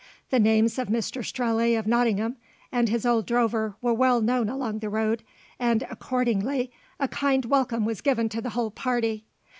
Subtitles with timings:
[0.31, 2.37] The names of Mr Strelley of Nottingham
[2.71, 5.21] and his old drover were well known along the road,
[5.59, 9.25] and accordingly a kindly welcome was given to the whole party.